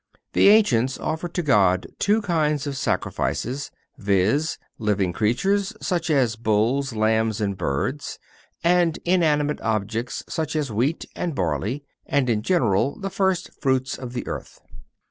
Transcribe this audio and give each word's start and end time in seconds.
The 0.33 0.49
ancients 0.49 0.97
offered 0.97 1.35
to 1.35 1.43
God 1.43 1.85
two 1.99 2.23
kinds 2.23 2.65
of 2.65 2.75
sacrifices, 2.75 3.69
viz., 3.99 4.57
living 4.79 5.13
creatures, 5.13 5.75
such 5.79 6.09
as 6.09 6.35
bulls, 6.35 6.93
lambs 6.95 7.39
and 7.39 7.55
birds; 7.55 8.17
and 8.63 8.97
inanimate 9.05 9.61
objects, 9.61 10.23
such 10.27 10.55
as 10.55 10.71
wheat 10.71 11.05
and 11.15 11.35
barley, 11.35 11.83
and, 12.07 12.31
in 12.31 12.41
general, 12.41 12.99
the 12.99 13.11
first 13.11 13.51
fruits 13.61 13.95
of 13.95 14.13
the 14.13 14.25
earth. 14.25 14.59